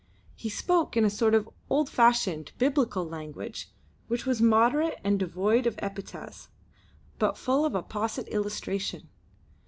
[0.35, 3.69] He spoke in a sort of old fashioned, biblical language
[4.07, 6.49] which was moderate and devoid of epithets,
[7.19, 9.09] but full of apposite illustration.